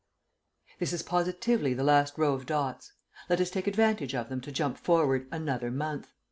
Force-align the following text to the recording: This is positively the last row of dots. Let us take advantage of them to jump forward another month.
This 0.79 0.93
is 0.93 1.03
positively 1.03 1.75
the 1.75 1.83
last 1.83 2.17
row 2.17 2.33
of 2.33 2.47
dots. 2.47 2.93
Let 3.29 3.39
us 3.39 3.51
take 3.51 3.67
advantage 3.67 4.15
of 4.15 4.29
them 4.29 4.41
to 4.41 4.51
jump 4.51 4.79
forward 4.79 5.27
another 5.31 5.69
month. 5.69 6.09